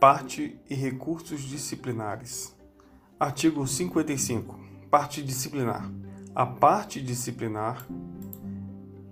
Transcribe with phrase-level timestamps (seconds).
[0.00, 2.54] Parte e recursos disciplinares.
[3.18, 4.56] Artigo 55.
[4.88, 5.90] Parte disciplinar.
[6.32, 7.84] A parte disciplinar,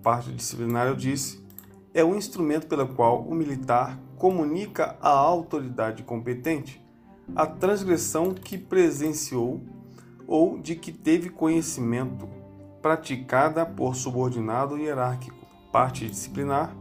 [0.01, 1.45] parte disciplinar eu disse,
[1.93, 6.81] é o instrumento pelo qual o militar comunica à autoridade competente
[7.35, 9.61] a transgressão que presenciou
[10.25, 12.29] ou de que teve conhecimento,
[12.81, 15.45] praticada por subordinado hierárquico.
[15.69, 16.73] Parte disciplinar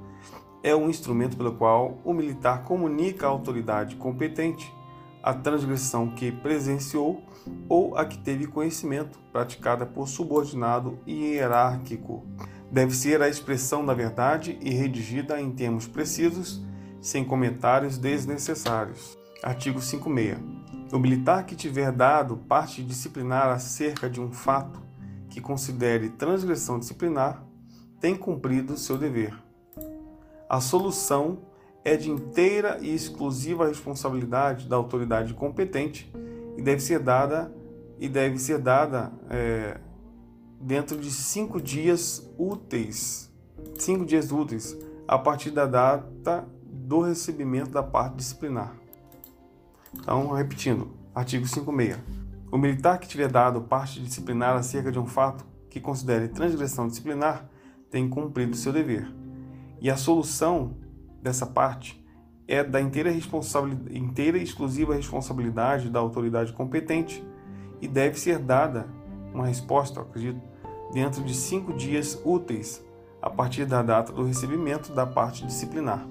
[0.66, 4.74] é o instrumento pelo qual o militar comunica à autoridade competente
[5.22, 7.22] a transgressão que presenciou
[7.68, 12.26] ou a que teve conhecimento, praticada por subordinado e hierárquico.
[12.68, 16.60] Deve ser a expressão da verdade e redigida em termos precisos,
[17.00, 19.16] sem comentários desnecessários.
[19.44, 20.36] Artigo 56.
[20.92, 24.82] O militar que tiver dado parte disciplinar acerca de um fato
[25.30, 27.40] que considere transgressão disciplinar
[28.00, 29.45] tem cumprido seu dever.
[30.48, 31.38] A solução
[31.84, 36.12] é de inteira e exclusiva responsabilidade da autoridade competente
[36.56, 37.52] e deve ser dada
[37.98, 39.78] e deve ser dada é,
[40.60, 43.32] dentro de cinco dias úteis,
[43.78, 48.74] cinco dias úteis a partir da data do recebimento da parte disciplinar.
[49.94, 51.98] Então, repetindo, artigo 56.
[52.50, 57.48] O militar que tiver dado parte disciplinar acerca de um fato que considere transgressão disciplinar
[57.90, 59.08] tem cumprido seu dever.
[59.80, 60.76] E a solução
[61.22, 62.02] dessa parte
[62.48, 67.22] é da inteira, responsabilidade, inteira e exclusiva responsabilidade da autoridade competente
[67.80, 68.86] e deve ser dada
[69.34, 70.40] uma resposta, acredito,
[70.92, 72.82] dentro de cinco dias úteis
[73.20, 76.06] a partir da data do recebimento da parte disciplinar.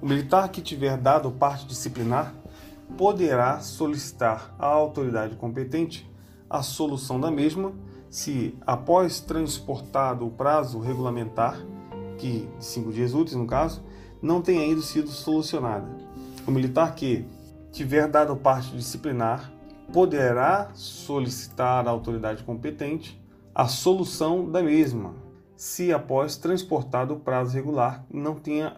[0.00, 2.34] O militar que tiver dado parte disciplinar
[2.96, 6.10] poderá solicitar à autoridade competente
[6.48, 7.72] a solução da mesma
[8.08, 11.58] se, após transportado o prazo regulamentar,
[12.18, 13.82] que de cinco dias úteis no caso,
[14.20, 15.88] não tenha ainda sido solucionada.
[16.46, 17.24] O militar que
[17.72, 19.52] tiver dado parte disciplinar
[19.92, 23.22] poderá solicitar à autoridade competente
[23.54, 25.14] a solução da mesma,
[25.56, 28.76] se após transportado o prazo regular não tenha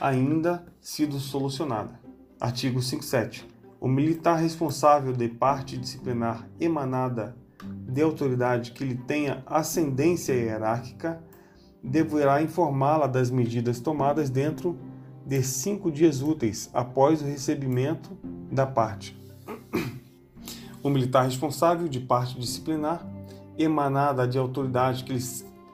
[0.00, 2.00] ainda sido solucionada.
[2.40, 3.46] Artigo 57.
[3.80, 11.22] O militar responsável de parte disciplinar emanada de autoridade que lhe tenha ascendência hierárquica
[11.82, 14.78] deverá informá-la das medidas tomadas dentro
[15.26, 18.16] de cinco dias úteis após o recebimento
[18.50, 19.20] da parte.
[20.82, 23.06] O militar responsável de parte disciplinar,
[23.56, 25.22] emanada de autoridade que lhe,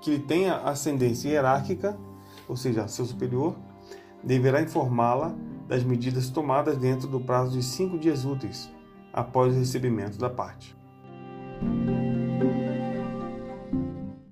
[0.02, 1.96] que lhe tenha ascendência hierárquica,
[2.46, 3.56] ou seja, seu superior,
[4.22, 5.34] deverá informá-la
[5.66, 8.70] das medidas tomadas dentro do prazo de cinco dias úteis
[9.12, 10.76] após o recebimento da parte.